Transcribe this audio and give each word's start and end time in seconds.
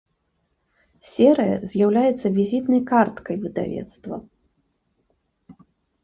Серыя 1.09 1.55
з'яўляецца 1.73 2.27
візітнай 2.37 2.81
карткай 2.91 3.37
выдавецтва. 3.43 4.19